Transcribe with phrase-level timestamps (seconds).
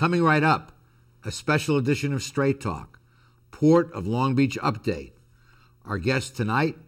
[0.00, 0.72] Coming right up,
[1.26, 2.98] a special edition of Straight Talk,
[3.50, 5.12] Port of Long Beach Update.
[5.84, 6.78] Our guest tonight,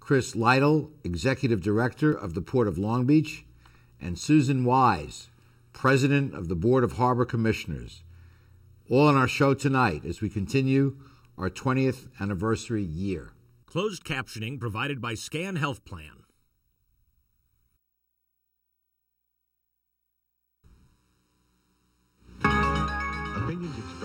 [0.00, 3.44] Chris Lytle, Executive Director of the Port of Long Beach,
[4.00, 5.28] and Susan Wise,
[5.74, 8.02] President of the Board of Harbor Commissioners.
[8.88, 10.96] All on our show tonight as we continue
[11.36, 13.32] our 20th anniversary year.
[13.66, 16.17] Closed captioning provided by Scan Health Plan.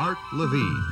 [0.00, 0.82] Art Levine.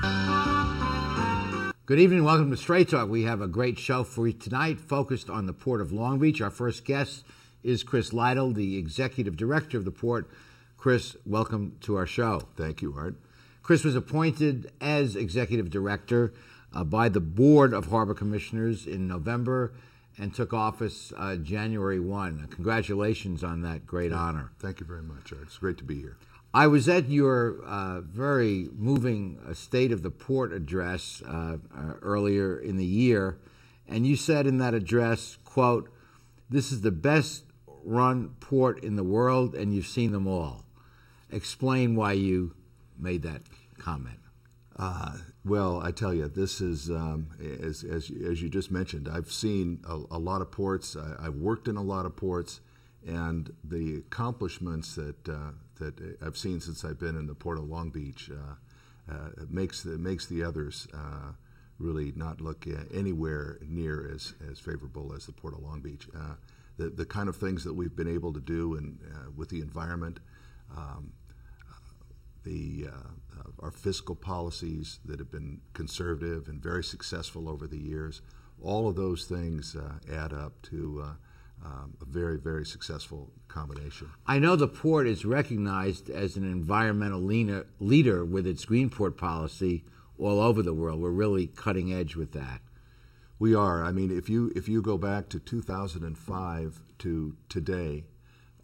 [1.87, 2.25] Good evening.
[2.25, 3.09] Welcome to Straight Talk.
[3.09, 6.43] We have a great show for you tonight focused on the Port of Long Beach.
[6.43, 7.25] Our first guest
[7.63, 10.29] is Chris Lytle, the Executive Director of the Port.
[10.77, 12.49] Chris, welcome to our show.
[12.55, 13.15] Thank you, Art.
[13.63, 16.35] Chris was appointed as Executive Director
[16.75, 19.73] uh, by the Board of Harbor Commissioners in November
[20.19, 22.49] and took office uh, January 1.
[22.51, 24.51] Congratulations on that great honor.
[24.59, 25.45] Thank you very much, Art.
[25.45, 26.19] It's great to be here.
[26.55, 31.93] I was at your uh, very moving uh, State of the Port address uh, uh,
[32.01, 33.39] earlier in the year,
[33.87, 35.91] and you said in that address, quote,
[36.49, 37.45] this is the best
[37.85, 40.65] run port in the world, and you've seen them all.
[41.31, 42.55] Explain why you
[42.99, 43.43] made that
[43.79, 44.19] comment.
[44.77, 49.09] Uh, well, I tell you, this is um, as, as as you just mentioned.
[49.09, 50.97] I've seen a, a lot of ports.
[50.97, 52.61] I, I've worked in a lot of ports,
[53.07, 57.65] and the accomplishments that uh, that I've seen since I've been in the port of
[57.65, 61.33] Long Beach uh, uh, makes the makes the others uh,
[61.79, 66.09] really not look anywhere near as as favorable as the port of Long Beach.
[66.77, 68.99] The the kind of things that we've been able to do and
[69.37, 70.21] with the environment.
[70.77, 71.13] Um,
[72.45, 72.89] the
[73.61, 78.23] our fiscal policies that have been conservative and very successful over the years.
[78.63, 79.77] All of those things
[80.11, 81.17] add up to
[81.65, 84.11] um, a very, very successful combination.
[84.27, 89.17] I know the port is recognized as an environmental leaner, leader with its green port
[89.17, 89.85] policy
[90.19, 91.01] all over the world.
[91.01, 92.61] We're really cutting edge with that.
[93.39, 93.85] We are.
[93.85, 98.05] I mean, if you if you go back to 2005 to today,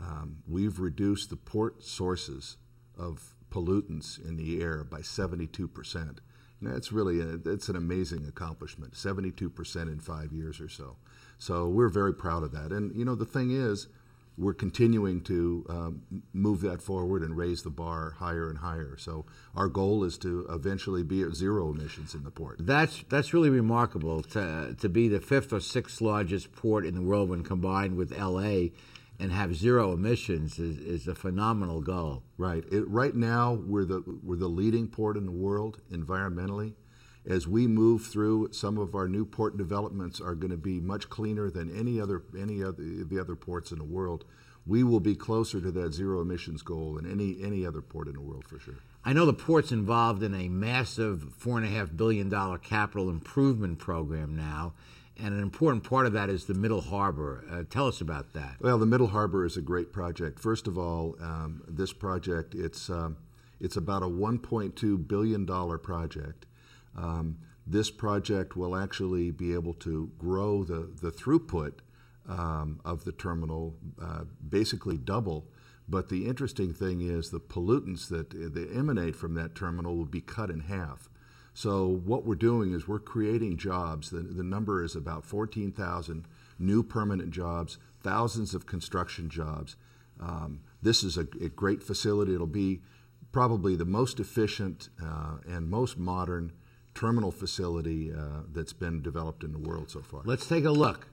[0.00, 2.56] um, we've reduced the port sources
[2.98, 6.20] of pollutants in the air by 72 percent.
[6.60, 8.96] That's really a, that's an amazing accomplishment.
[8.96, 10.96] 72 percent in five years or so.
[11.38, 12.70] So we're very proud of that.
[12.72, 13.88] And you know, the thing is,
[14.36, 16.02] we're continuing to um,
[16.32, 18.96] move that forward and raise the bar higher and higher.
[18.98, 22.56] So our goal is to eventually be at zero emissions in the port.
[22.58, 27.02] That's that's really remarkable to to be the fifth or sixth largest port in the
[27.02, 28.72] world when combined with L.A.
[29.20, 32.24] and have zero emissions is, is a phenomenal goal.
[32.36, 32.64] Right.
[32.72, 36.74] It, right now, we're the we're the leading port in the world environmentally.
[37.26, 41.08] As we move through, some of our new port developments are going to be much
[41.08, 44.24] cleaner than any other any other the other ports in the world.
[44.66, 48.14] We will be closer to that zero emissions goal than any any other port in
[48.14, 48.78] the world for sure.
[49.04, 53.08] I know the port's involved in a massive four and a half billion dollar capital
[53.10, 54.74] improvement program now,
[55.18, 57.44] and an important part of that is the Middle Harbor.
[57.50, 58.56] Uh, tell us about that.
[58.60, 60.38] Well, the Middle Harbor is a great project.
[60.40, 63.16] First of all, um, this project it's um,
[63.60, 66.46] It's about a 1.2 billion dollar project.
[66.96, 71.80] Um, this project will actually be able to grow the the throughput
[72.28, 75.46] um, of the terminal, uh, basically double.
[75.88, 80.22] But the interesting thing is the pollutants that, that emanate from that terminal will be
[80.22, 81.10] cut in half.
[81.52, 84.10] So what we're doing is we're creating jobs.
[84.10, 86.26] The, the number is about 14,000
[86.58, 89.76] new permanent jobs, thousands of construction jobs.
[90.20, 92.34] Um, this is a, a, great facility.
[92.34, 92.80] It'll be
[93.32, 96.52] probably the most efficient uh, and most modern
[96.94, 100.22] terminal facility uh, that's been developed in the world so far.
[100.24, 101.06] Let's take a look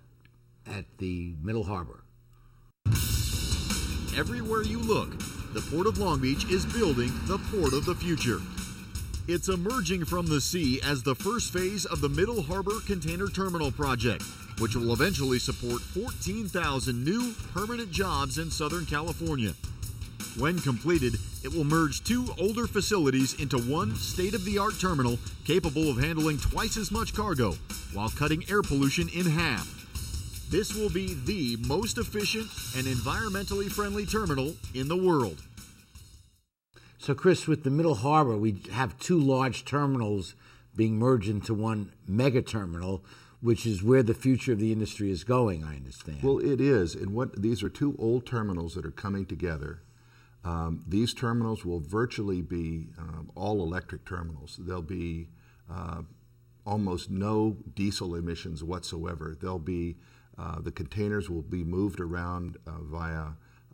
[0.68, 2.04] at the Middle Harbor.
[4.18, 5.18] Everywhere you look,
[5.54, 8.40] the Port of Long Beach is building the port of the future.
[9.28, 13.72] It's emerging from the sea as the first phase of the Middle Harbor Container Terminal
[13.72, 14.24] project,
[14.60, 19.54] which will eventually support 14,000 new permanent jobs in Southern California.
[20.38, 25.20] When completed, it will merge two older facilities into one state of the art terminal
[25.46, 27.56] capable of handling twice as much cargo
[27.94, 29.68] while cutting air pollution in half.
[30.50, 32.48] This will be the most efficient
[32.78, 35.42] and environmentally friendly terminal in the world.
[36.98, 40.36] So, Chris, with the Middle Harbor, we have two large terminals
[40.76, 43.04] being merged into one mega terminal,
[43.42, 46.24] which is where the future of the industry is going, I understand.
[46.24, 46.96] Well, it is.
[46.96, 49.82] And what these are two old terminals that are coming together.
[50.44, 54.60] Um, these terminals will virtually be um, all electric terminals.
[54.60, 55.28] There'll be
[55.70, 56.02] uh,
[56.66, 59.36] almost no diesel emissions whatsoever.
[59.40, 59.98] There'll be
[60.38, 63.28] uh, the containers will be moved around uh, via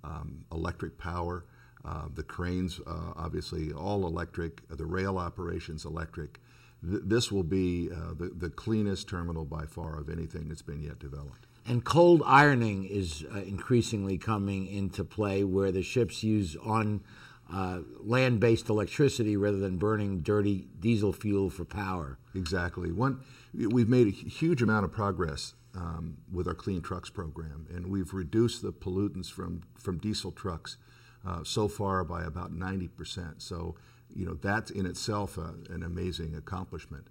[0.04, 1.46] um, electric power.
[1.86, 4.68] Uh, the cranes, uh, obviously, all electric.
[4.68, 6.40] The rail operations, electric.
[6.88, 10.82] Th- this will be uh, the, the cleanest terminal by far of anything that's been
[10.82, 11.48] yet developed.
[11.68, 17.02] And cold ironing is increasingly coming into play, where the ships use on
[17.52, 22.18] uh, land based electricity rather than burning dirty diesel fuel for power.
[22.36, 22.92] Exactly.
[22.92, 23.22] One,
[23.54, 28.14] we've made a huge amount of progress um, with our Clean Trucks program, and we've
[28.14, 30.78] reduced the pollutants from, from diesel trucks
[31.26, 33.42] uh, so far by about 90%.
[33.42, 33.76] So,
[34.14, 37.08] you know, that's in itself a, an amazing accomplishment.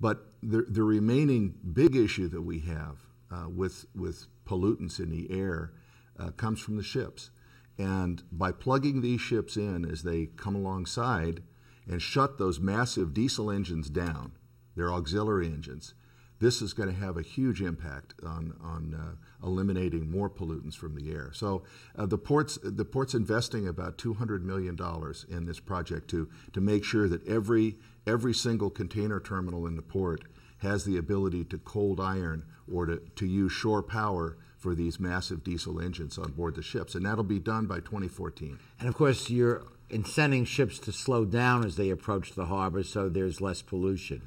[0.00, 2.98] But the, the remaining big issue that we have
[3.32, 5.72] uh, with, with pollutants in the air
[6.18, 7.30] uh, comes from the ships.
[7.78, 11.42] And by plugging these ships in as they come alongside
[11.88, 14.32] and shut those massive diesel engines down,
[14.76, 15.94] their auxiliary engines,
[16.38, 20.96] this is going to have a huge impact on, on uh, eliminating more pollutants from
[20.96, 21.30] the air.
[21.32, 21.62] So
[21.96, 26.60] uh, the port's the port's investing about 200 million dollars in this project to to
[26.60, 27.76] make sure that every
[28.08, 30.24] every single container terminal in the port
[30.62, 35.42] has the ability to cold iron or to, to use shore power for these massive
[35.42, 38.58] diesel engines on board the ships, and that'll be done by 2014.
[38.78, 43.08] And of course, you're incenting ships to slow down as they approach the harbor, so
[43.08, 44.22] there's less pollution.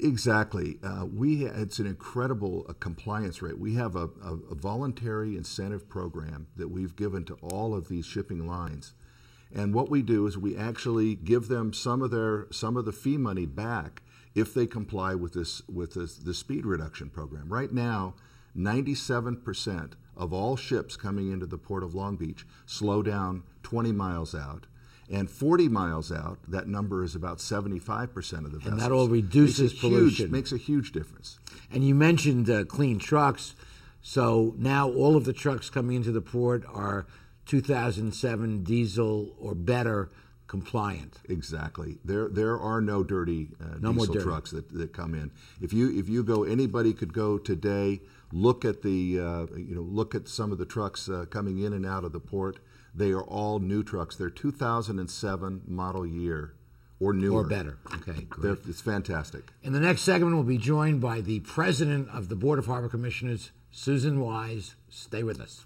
[0.00, 0.78] Exactly.
[0.82, 3.58] Uh, we it's an incredible uh, compliance rate.
[3.58, 8.06] We have a, a, a, voluntary incentive program that we've given to all of these
[8.06, 8.94] shipping lines,
[9.54, 12.92] and what we do is we actually give them some of their some of the
[12.92, 14.02] fee money back
[14.34, 17.48] if they comply with this with this, the speed reduction program.
[17.48, 18.14] Right now,
[18.54, 23.42] ninety seven percent of all ships coming into the port of Long Beach slow down
[23.62, 24.66] twenty miles out
[25.10, 28.14] and 40 miles out, that number is about 75%
[28.44, 28.66] of the vessels.
[28.66, 30.26] And that all reduces makes pollution.
[30.26, 31.38] Huge, makes a huge difference.
[31.70, 33.54] And you mentioned uh, clean trucks.
[34.00, 37.06] So now all of the trucks coming into the port are
[37.46, 40.10] 2007 diesel or better
[40.46, 41.18] compliant.
[41.28, 41.98] Exactly.
[42.04, 44.24] There there are no dirty uh, no diesel dirty.
[44.26, 45.30] trucks that, that come in.
[45.60, 48.00] If you if you go, anybody could go today.
[48.32, 51.72] Look at the uh, you know look at some of the trucks uh, coming in
[51.72, 52.58] and out of the port
[52.94, 54.16] they are all new trucks.
[54.16, 56.54] They're 2007 model year
[57.00, 57.40] or newer.
[57.40, 57.78] Or better.
[57.92, 58.58] Okay, great.
[58.68, 59.50] It's fantastic.
[59.62, 62.88] In the next segment, we'll be joined by the president of the Board of Harbor
[62.88, 64.76] Commissioners, Susan Wise.
[64.88, 65.64] Stay with us.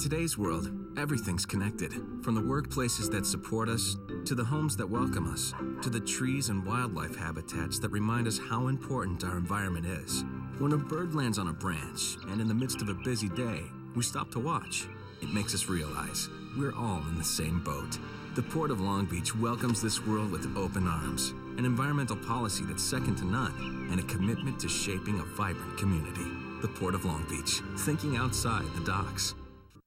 [0.00, 1.92] Today's world, everything's connected.
[2.22, 5.52] From the workplaces that support us, to the homes that welcome us,
[5.82, 10.24] to the trees and wildlife habitats that remind us how important our environment is.
[10.58, 13.60] When a bird lands on a branch, and in the midst of a busy day,
[13.94, 14.86] we stop to watch,
[15.20, 17.98] it makes us realize we're all in the same boat.
[18.36, 22.82] The Port of Long Beach welcomes this world with open arms, an environmental policy that's
[22.82, 26.24] second to none, and a commitment to shaping a vibrant community.
[26.62, 29.34] The Port of Long Beach, thinking outside the docks.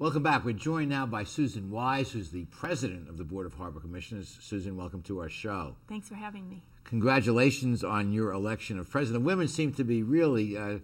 [0.00, 0.44] Welcome back.
[0.44, 4.38] We're joined now by Susan Wise, who's the president of the Board of Harbor Commissioners.
[4.40, 5.74] Susan, welcome to our show.
[5.88, 6.62] Thanks for having me.
[6.84, 9.24] Congratulations on your election of president.
[9.24, 10.78] Women seem to be really uh,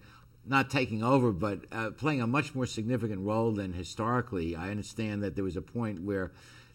[0.44, 4.56] not taking over, but uh, playing a much more significant role than historically.
[4.56, 6.33] I understand that there was a point where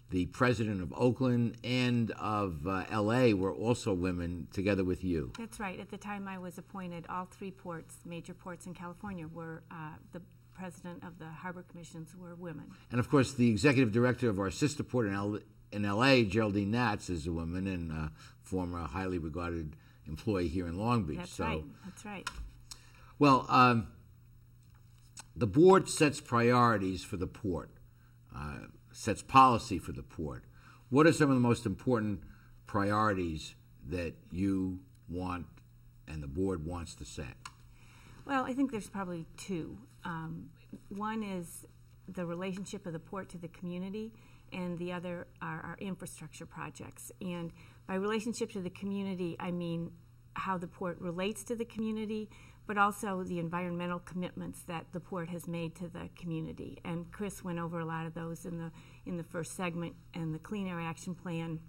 [0.09, 5.33] the president of Oakland and of uh, LA were also women together with you.
[5.37, 5.77] That's right.
[5.77, 9.95] At the time I was appointed, all three ports, major ports in California, were uh,
[10.13, 10.21] the
[10.59, 12.65] president of the harbor commissions were women.
[12.91, 15.39] And of course, the executive director of our sister port in, L-
[15.71, 18.11] in LA, Geraldine Knatz, is a woman and a
[18.41, 19.75] former highly regarded
[20.05, 21.17] employee here in Long Beach.
[21.17, 21.63] That's so, right.
[21.85, 22.29] That's right.
[23.19, 23.87] Well, um,
[25.35, 27.69] the board sets priorities for the port,
[28.35, 30.43] uh, sets policy for the port.
[30.89, 32.21] What are some of the most important
[32.65, 33.55] priorities
[33.87, 35.45] that you want
[36.07, 37.35] and the board wants to set?
[38.29, 39.75] Well, I think there's probably two.
[40.05, 40.51] Um,
[40.89, 41.65] one is
[42.07, 44.13] the relationship of the port to the community,
[44.53, 47.11] and the other are our infrastructure projects.
[47.21, 47.51] And
[47.87, 49.89] by relationship to the community, I mean
[50.35, 52.29] how the port relates to the community,
[52.67, 56.77] but also the environmental commitments that the port has made to the community.
[56.85, 58.71] And Chris went over a lot of those in the
[59.07, 61.59] in the first segment and the Clean Air Action Plan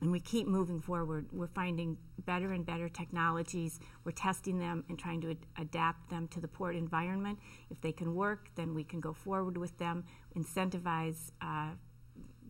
[0.00, 1.26] and we keep moving forward.
[1.32, 3.80] We're finding better and better technologies.
[4.04, 7.38] We're testing them and trying to ad- adapt them to the port environment.
[7.70, 10.04] If they can work, then we can go forward with them,
[10.36, 11.70] incentivize uh,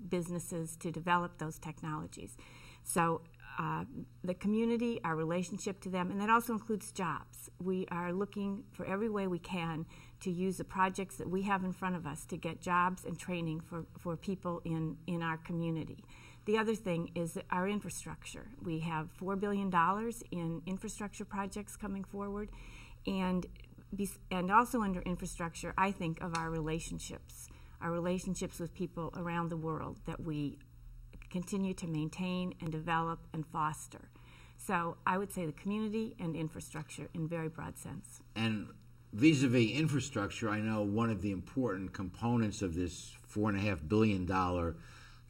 [0.08, 2.36] businesses to develop those technologies.
[2.82, 3.22] So,
[3.58, 3.84] uh,
[4.22, 7.48] the community, our relationship to them, and that also includes jobs.
[7.58, 9.86] We are looking for every way we can
[10.20, 13.18] to use the projects that we have in front of us to get jobs and
[13.18, 16.04] training for, for people in, in our community.
[16.46, 18.46] The other thing is our infrastructure.
[18.62, 19.70] We have $4 billion
[20.30, 22.50] in infrastructure projects coming forward,
[23.04, 23.46] and,
[24.30, 27.48] and also under infrastructure, I think of our relationships,
[27.82, 30.58] our relationships with people around the world that we
[31.30, 34.08] continue to maintain and develop and foster.
[34.56, 38.20] So I would say the community and infrastructure in very broad sense.
[38.36, 38.68] And
[39.12, 43.80] vis-a-vis infrastructure, I know one of the important components of this four and a half
[43.86, 44.76] billion dollar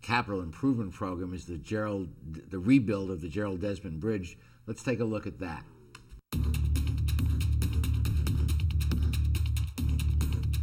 [0.07, 2.09] capital improvement program is the Gerald,
[2.49, 4.39] the rebuild of the Gerald Desmond Bridge.
[4.67, 5.65] Let's take a look at that.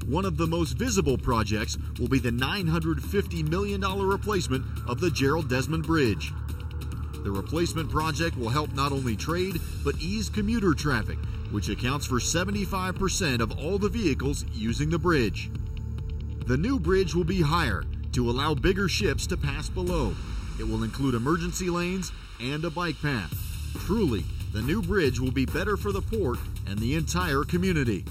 [0.07, 5.49] One of the most visible projects will be the $950 million replacement of the Gerald
[5.49, 6.31] Desmond Bridge.
[7.23, 11.17] The replacement project will help not only trade, but ease commuter traffic,
[11.51, 15.51] which accounts for 75% of all the vehicles using the bridge.
[16.47, 20.15] The new bridge will be higher to allow bigger ships to pass below.
[20.59, 23.33] It will include emergency lanes and a bike path.
[23.85, 28.05] Truly, the new bridge will be better for the port and the entire community.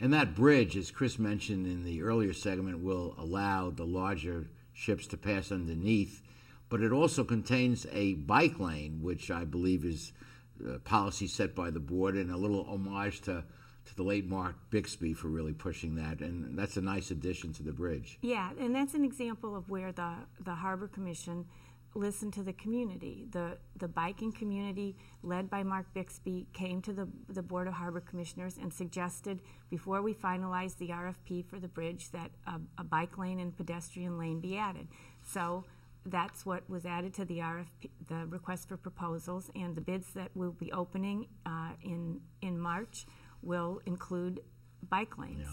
[0.00, 5.06] And that bridge, as Chris mentioned in the earlier segment, will allow the larger ships
[5.08, 6.22] to pass underneath,
[6.68, 10.12] but it also contains a bike lane, which I believe is
[10.66, 13.44] a policy set by the board and a little homage to
[13.84, 17.62] to the late Mark Bixby for really pushing that, and that's a nice addition to
[17.62, 18.18] the bridge.
[18.22, 21.46] Yeah, and that's an example of where the the Harbor Commission
[21.94, 23.26] listened to the community.
[23.30, 28.00] The the biking community, led by Mark Bixby, came to the the Board of Harbor
[28.00, 33.18] Commissioners and suggested before we finalized the RFP for the bridge that a, a bike
[33.18, 34.88] lane and pedestrian lane be added.
[35.22, 35.64] So
[36.04, 40.30] that's what was added to the RFP, the request for proposals, and the bids that
[40.34, 43.06] will be opening uh, in in March
[43.42, 44.40] will include
[44.88, 45.48] bike lanes.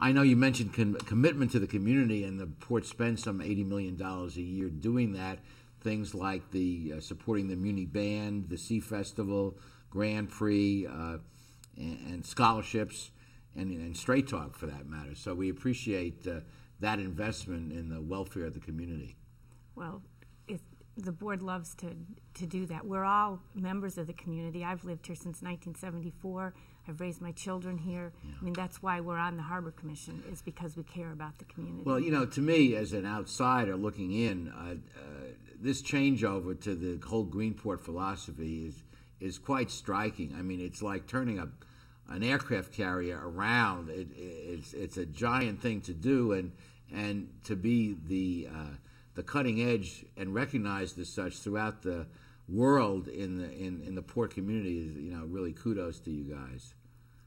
[0.00, 3.62] I know you mentioned com- commitment to the community, and the port spends some eighty
[3.64, 5.38] million dollars a year doing that.
[5.80, 9.56] Things like the uh, supporting the Muni Band, the Sea Festival,
[9.90, 11.18] Grand Prix, uh,
[11.76, 13.10] and, and scholarships,
[13.56, 15.14] and, and Straight Talk for that matter.
[15.14, 16.40] So we appreciate uh,
[16.80, 19.16] that investment in the welfare of the community.
[19.74, 20.02] Well,
[20.48, 20.60] it,
[20.96, 21.94] the board loves to,
[22.34, 22.84] to do that.
[22.84, 24.64] We're all members of the community.
[24.64, 26.54] I've lived here since 1974.
[26.88, 28.12] I've raised my children here.
[28.40, 31.44] I mean, that's why we're on the Harbor Commission, is because we care about the
[31.44, 31.82] community.
[31.84, 35.04] Well, you know, to me, as an outsider looking in, uh, uh,
[35.60, 38.82] this changeover to the whole Greenport philosophy is
[39.20, 40.34] is quite striking.
[40.36, 41.48] I mean, it's like turning a
[42.08, 43.88] an aircraft carrier around.
[43.88, 46.52] It, it's it's a giant thing to do, and
[46.92, 48.74] and to be the uh,
[49.14, 52.06] the cutting edge and recognized as such throughout the
[52.52, 56.24] world in the in, in the port community is you know really kudos to you
[56.24, 56.74] guys.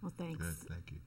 [0.01, 0.45] Well, thanks.
[0.69, 0.97] thank you.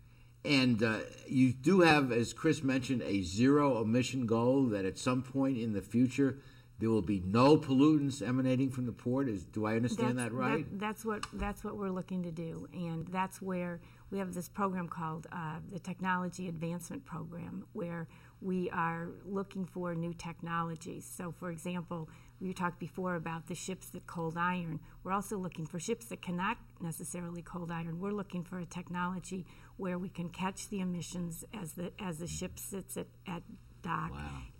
[0.44, 5.22] And uh, you do have, as Chris mentioned, a zero emission goal that at some
[5.22, 6.38] point in the future
[6.78, 9.28] there will be no pollutants emanating from the port.
[9.28, 10.78] Is do I understand That's- that right?
[10.78, 14.88] that's what that's what we're looking to do, and that's where we have this program
[14.88, 18.08] called uh, the Technology Advancement Program, where
[18.40, 21.04] we are looking for new technologies.
[21.04, 22.08] So, for example,
[22.40, 24.80] you talked before about the ships that cold iron.
[25.02, 28.00] We're also looking for ships that cannot necessarily cold iron.
[28.00, 29.44] We're looking for a technology
[29.76, 33.42] where we can catch the emissions as the as the ship sits at, at
[33.82, 34.12] dock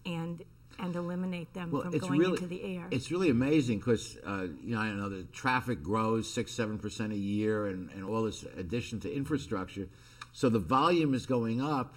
[0.07, 0.43] and
[0.79, 2.87] and eliminate them well, from going really into the air.
[2.91, 7.13] it's really amazing because uh, you know I know the traffic grows six seven percent
[7.13, 9.89] a year, and, and all this addition to infrastructure,
[10.33, 11.97] so the volume is going up,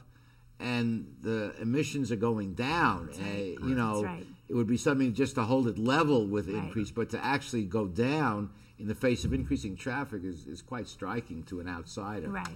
[0.61, 3.09] and the emissions are going down.
[3.13, 4.25] Uh, you know, right.
[4.47, 7.87] it would be something just to hold it level with increase, but to actually go
[7.87, 8.49] down
[8.79, 12.29] in the face of increasing traffic is, is quite striking to an outsider.
[12.29, 12.47] Right.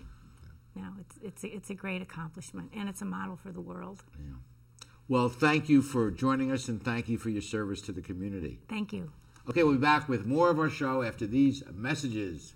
[0.75, 4.03] No, it's it's a, it's a great accomplishment, and it's a model for the world.
[5.07, 8.59] Well, thank you for joining us, and thank you for your service to the community.
[8.67, 9.11] Thank you.
[9.47, 12.55] Okay, we'll be back with more of our show after these messages.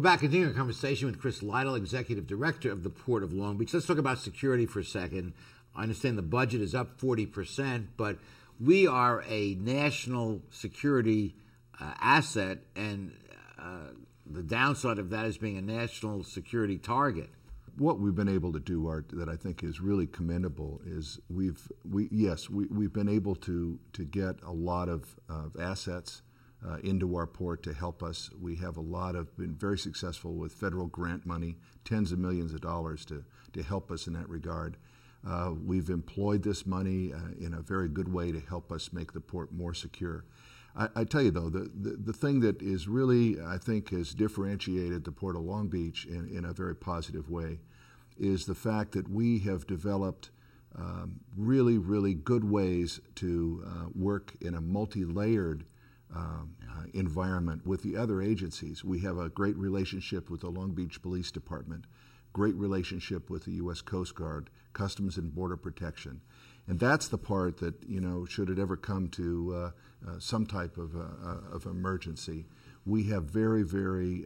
[0.00, 3.58] We're back continuing our conversation with Chris Lytle, Executive Director of the Port of Long
[3.58, 3.74] Beach.
[3.74, 5.34] Let's talk about security for a second.
[5.76, 8.16] I understand the budget is up 40%, but
[8.58, 11.34] we are a national security
[11.78, 13.12] uh, asset, and
[13.58, 13.90] uh,
[14.24, 17.28] the downside of that is being a national security target.
[17.76, 21.70] What we've been able to do, Art, that I think is really commendable, is we've
[21.86, 26.22] we yes we we've been able to to get a lot of, of assets
[26.66, 28.30] uh, into our port to help us.
[28.40, 32.52] We have a lot of been very successful with federal grant money, tens of millions
[32.52, 34.76] of dollars to to help us in that regard.
[35.26, 39.12] Uh, we've employed this money uh, in a very good way to help us make
[39.12, 40.24] the port more secure.
[40.74, 44.14] I, I tell you, though, the, the, the, thing that is really, I think, has
[44.14, 47.58] differentiated the Port of Long Beach in, in a very positive way
[48.18, 50.30] is the fact that we have developed
[50.76, 55.64] um, really, really good ways to uh, work in a multi layered
[56.14, 58.84] um, uh, environment with the other agencies.
[58.84, 61.84] We have a great relationship with the Long Beach Police Department,
[62.32, 63.80] great relationship with the U.S.
[63.80, 66.20] Coast Guard, Customs and Border Protection.
[66.66, 70.46] And that's the part that, you know, should it ever come to uh, uh, some
[70.46, 72.46] type of, uh, uh, of emergency,
[72.86, 74.24] we have very, very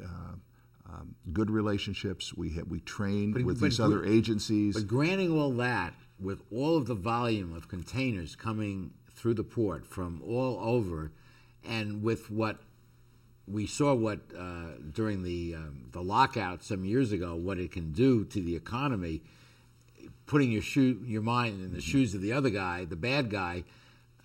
[0.87, 2.35] um, good relationships.
[2.35, 4.75] We, have, we train but, with but, these other agencies.
[4.75, 9.87] But granting all that, with all of the volume of containers coming through the port
[9.87, 11.13] from all over,
[11.69, 12.59] and with what
[13.47, 17.93] we saw what uh, during the um, the lockout some years ago, what it can
[17.93, 19.23] do to the economy,
[20.27, 23.65] putting your shoe your mind in the shoes of the other guy, the bad guy.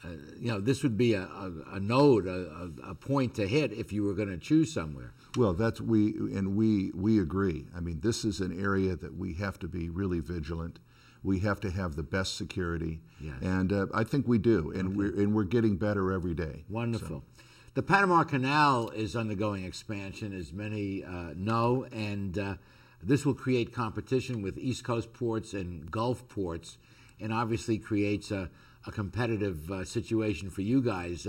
[0.02, 0.08] Uh,
[0.40, 3.92] you know, this would be a, a, a node, a, a, point to hit if
[3.92, 5.12] you were going to choose somewhere.
[5.36, 7.66] Well, that's we and we we agree.
[7.76, 10.80] I mean, this is an area that we have to be really vigilant.
[11.24, 13.36] We have to have the best security, yes.
[13.42, 14.96] and uh, I think we do, and okay.
[14.96, 16.64] we're and we're getting better every day.
[16.70, 17.08] Wonderful.
[17.08, 17.44] So.
[17.74, 22.56] The Panama Canal is undergoing expansion, as many uh, know, and uh,
[23.04, 26.78] this will create competition with East Coast ports and Gulf ports,
[27.20, 28.50] and obviously creates a,
[28.88, 31.28] a competitive uh, situation for you guys.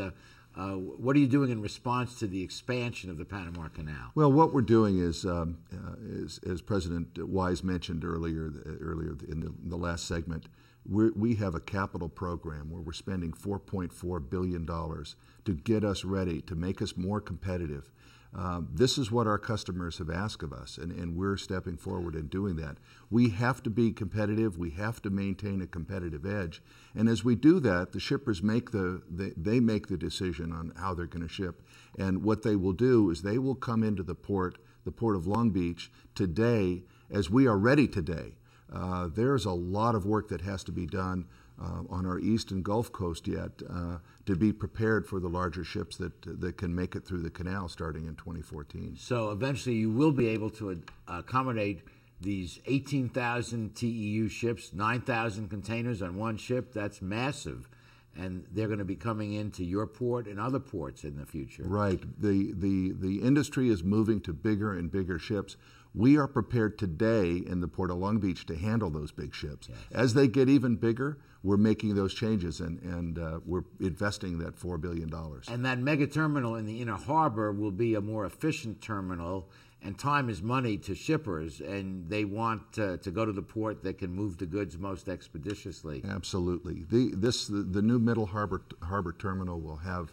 [0.56, 4.10] Uh, what are you doing in response to the expansion of the Panama Canal?
[4.14, 9.40] Well, what we're doing is, um, uh, is as President Wise mentioned earlier, earlier in
[9.40, 10.46] the, in the last segment,
[10.88, 16.54] we have a capital program where we're spending $4.4 billion to get us ready, to
[16.54, 17.92] make us more competitive.
[18.32, 22.14] Um, this is what our customers have asked of us, and, and we're stepping forward
[22.14, 22.76] and doing that.
[23.10, 24.56] We have to be competitive.
[24.56, 26.62] We have to maintain a competitive edge,
[26.94, 30.72] and as we do that, the shippers make the they, they make the decision on
[30.76, 31.62] how they're going to ship.
[31.98, 35.26] And what they will do is they will come into the port, the port of
[35.26, 38.36] Long Beach, today as we are ready today.
[38.72, 41.26] Uh, there's a lot of work that has to be done
[41.60, 45.64] uh, on our east and Gulf Coast yet uh, to be prepared for the larger
[45.64, 48.96] ships that that can make it through the canal starting in 2014.
[48.98, 51.82] So eventually, you will be able to accommodate
[52.20, 56.72] these 18,000 TEU ships, 9,000 containers on one ship.
[56.72, 57.68] That's massive.
[58.16, 61.62] And they're going to be coming into your port and other ports in the future.
[61.64, 62.00] Right.
[62.20, 65.56] The, the, the industry is moving to bigger and bigger ships.
[65.94, 69.68] We are prepared today in the Port of Long Beach to handle those big ships.
[69.68, 69.78] Yes.
[69.92, 74.56] As they get even bigger, we're making those changes and, and uh, we're investing that
[74.56, 75.12] $4 billion.
[75.48, 79.48] And that mega terminal in the inner harbor will be a more efficient terminal,
[79.82, 83.82] and time is money to shippers, and they want to, to go to the port
[83.82, 86.02] that can move the goods most expeditiously.
[86.08, 86.84] Absolutely.
[86.90, 90.12] The, this, the, the new Middle Harbor, harbor terminal will have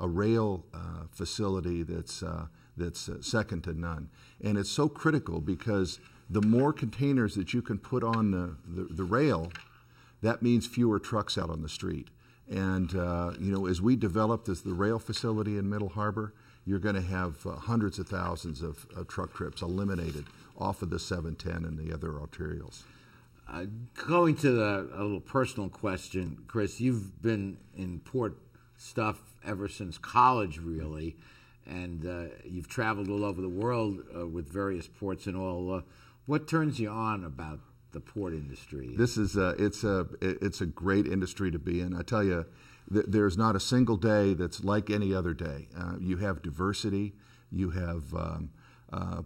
[0.00, 2.46] a rail uh, facility that's, uh,
[2.76, 4.08] that's uh, second to none.
[4.42, 8.94] And it's so critical because the more containers that you can put on the, the,
[8.94, 9.52] the rail,
[10.22, 12.08] that means fewer trucks out on the street.
[12.50, 16.34] And uh, you know, as we develop this, the rail facility in Middle Harbor,
[16.66, 20.24] you're going to have uh, hundreds of thousands of, of, truck trips eliminated
[20.58, 22.82] off of the 710 and the other arterials.
[23.48, 23.66] Uh,
[24.06, 28.38] going to the, a little personal question, Chris, you've been in port
[28.78, 31.16] stuff ever since college, really,
[31.66, 35.74] and uh, you've traveled all over the world uh, with various ports and all.
[35.74, 35.80] Uh,
[36.26, 37.60] what turns you on about
[37.92, 38.94] the port industry?
[38.96, 41.94] This is a, it's a it's a great industry to be in.
[41.94, 42.46] I tell you,
[42.92, 45.68] th- there's not a single day that's like any other day.
[45.76, 47.14] Uh, you have diversity.
[47.50, 48.50] You have um,
[48.92, 49.22] uh,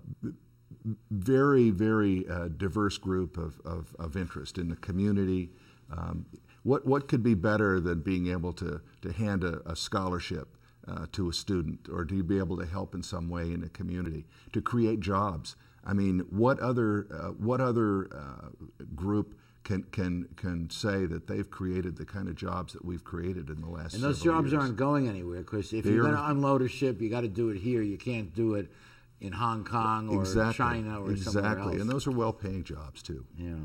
[1.10, 5.50] very very uh, diverse group of, of, of, interest in the community.
[5.90, 6.26] Um,
[6.62, 11.06] what what could be better than being able to to hand a, a scholarship uh,
[11.12, 14.26] to a student or to be able to help in some way in a community
[14.52, 15.56] to create jobs?
[15.84, 18.48] I mean, what other uh, what other uh,
[18.94, 19.34] group
[19.68, 23.60] can can can say that they've created the kind of jobs that we've created in
[23.60, 23.92] the last?
[23.94, 24.62] And those jobs years?
[24.62, 27.28] aren't going anywhere because if They're, you're going to unload a ship, you got to
[27.28, 27.82] do it here.
[27.82, 28.72] You can't do it
[29.20, 31.42] in Hong Kong or exactly, China or exactly.
[31.42, 31.80] somewhere else.
[31.82, 33.26] And those are well-paying jobs too.
[33.36, 33.56] Yeah,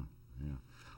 [0.43, 0.55] yeah.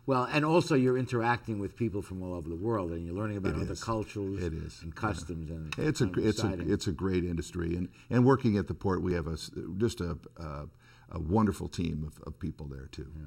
[0.08, 3.38] Well, and also you're interacting with people from all over the world, and you're learning
[3.38, 3.84] about it other is.
[3.84, 4.82] cultures it is.
[4.82, 5.50] and customs.
[5.50, 5.56] Yeah.
[5.56, 8.74] And it's, it's a it's a it's a great industry, and and working at the
[8.74, 9.38] port, we have a
[9.78, 10.18] just a.
[10.40, 10.66] Uh,
[11.12, 13.08] a wonderful team of, of people there too.
[13.16, 13.26] Yeah.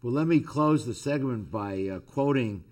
[0.00, 2.64] Well, let me close the segment by uh, quoting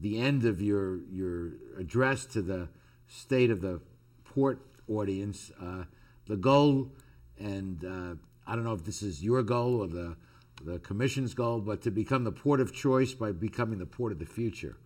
[0.00, 2.68] the end of your your address to the
[3.06, 3.80] state of the
[4.24, 5.52] port audience.
[5.60, 5.84] Uh,
[6.26, 6.90] the goal,
[7.38, 8.14] and uh,
[8.50, 10.16] I don't know if this is your goal or the
[10.64, 14.18] the commission's goal, but to become the port of choice by becoming the port of
[14.18, 14.76] the future.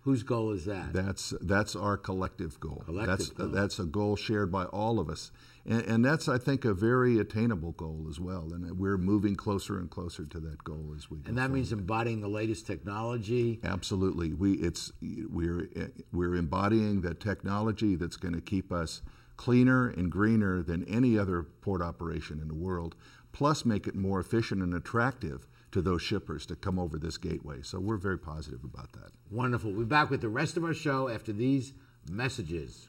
[0.00, 0.92] Whose goal is that?
[0.92, 2.82] That's that's our collective goal.
[2.84, 3.48] Collective that's goal.
[3.48, 5.30] that's a goal shared by all of us,
[5.66, 8.52] and, and that's I think a very attainable goal as well.
[8.52, 11.18] And we're moving closer and closer to that goal as we.
[11.18, 11.28] Go.
[11.28, 13.60] And that means embodying the latest technology.
[13.64, 15.68] Absolutely, we it's we're
[16.12, 19.02] we're embodying the technology that's going to keep us
[19.36, 22.94] cleaner and greener than any other port operation in the world.
[23.32, 27.60] Plus, make it more efficient and attractive to those shippers to come over this gateway.
[27.62, 29.10] So we're very positive about that.
[29.28, 29.72] Wonderful.
[29.72, 31.72] We'll be back with the rest of our show after these
[32.08, 32.88] messages.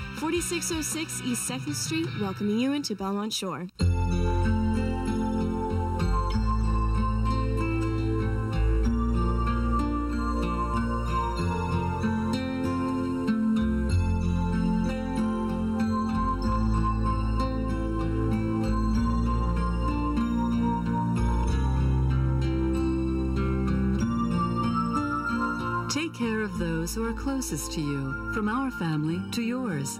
[0.21, 3.65] 4606 East 2nd Street, welcoming you into Belmont Shore.
[25.89, 29.99] Take care of those who are closest to you, from our family to yours.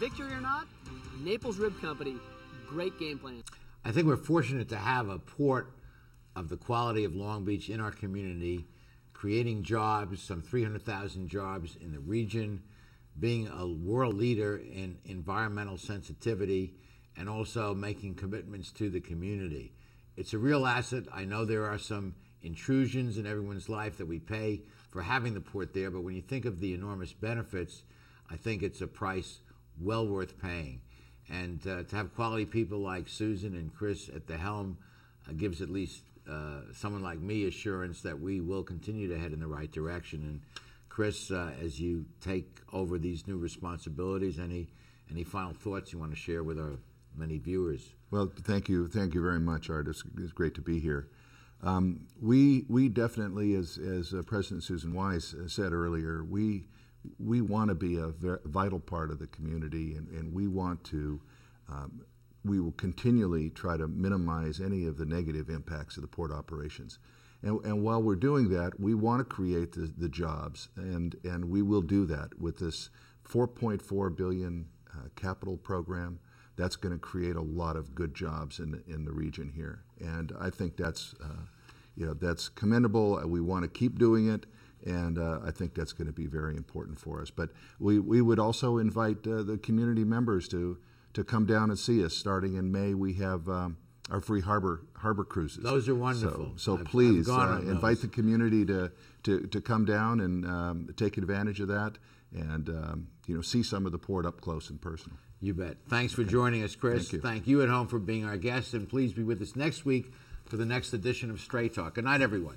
[0.00, 0.66] Victory or not,
[1.22, 2.16] Naples Rib Company,
[2.66, 3.44] great game plan.
[3.84, 5.74] I think we're fortunate to have a port
[6.34, 8.64] of the quality of Long Beach in our community,
[9.12, 12.62] creating jobs, some 300,000 jobs in the region,
[13.18, 16.72] being a world leader in environmental sensitivity,
[17.18, 19.74] and also making commitments to the community.
[20.16, 21.04] It's a real asset.
[21.12, 25.42] I know there are some intrusions in everyone's life that we pay for having the
[25.42, 27.82] port there, but when you think of the enormous benefits,
[28.30, 29.40] I think it's a price
[29.80, 30.80] well worth paying.
[31.28, 34.76] And uh, to have quality people like Susan and Chris at the helm
[35.28, 39.32] uh, gives at least uh, someone like me assurance that we will continue to head
[39.32, 40.22] in the right direction.
[40.22, 40.40] And
[40.88, 44.68] Chris, uh, as you take over these new responsibilities, any
[45.10, 46.78] any final thoughts you want to share with our
[47.16, 47.94] many viewers?
[48.10, 49.88] Well, thank you, thank you very much, Art.
[49.88, 51.08] It's, it's great to be here.
[51.62, 56.64] Um, we we definitely, as as uh, President Susan Wise said earlier, we
[57.18, 58.12] we want to be a
[58.44, 61.20] vital part of the community, and, and we want to.
[61.68, 62.02] Um,
[62.42, 66.98] we will continually try to minimize any of the negative impacts of the port operations.
[67.42, 71.50] And, and while we're doing that, we want to create the, the jobs, and, and
[71.50, 72.90] we will do that with this
[73.28, 76.18] 4.4 billion uh, capital program.
[76.56, 80.32] That's going to create a lot of good jobs in in the region here, and
[80.38, 81.46] I think that's uh,
[81.96, 83.22] you know that's commendable.
[83.26, 84.44] We want to keep doing it,
[84.86, 87.30] and uh, I think that's going to be very important for us.
[87.30, 90.78] But we, we would also invite uh, the community members to
[91.14, 92.14] to come down and see us.
[92.16, 93.76] Starting in May, we have um,
[94.10, 95.62] our free harbor harbor cruises.
[95.62, 96.52] Those are wonderful.
[96.56, 98.90] So, so I've- please I've uh, invite the community to,
[99.24, 101.98] to, to come down and um, take advantage of that,
[102.32, 105.16] and um, you know see some of the port up close and personal.
[105.42, 105.78] You bet.
[105.88, 107.04] Thanks for joining us, Chris.
[107.04, 107.20] Thank you.
[107.20, 110.12] Thank you at home for being our guest, and please be with us next week
[110.44, 111.94] for the next edition of Straight Talk.
[111.94, 112.56] Good night, everyone.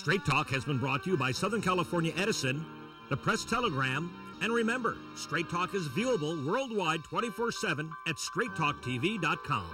[0.00, 2.64] Straight Talk has been brought to you by Southern California Edison,
[3.10, 4.10] the Press Telegram,
[4.40, 9.66] and remember, Straight Talk is viewable worldwide 24 7 at straighttalktv.com.